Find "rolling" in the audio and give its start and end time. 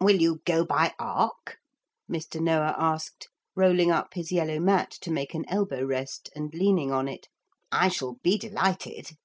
3.54-3.90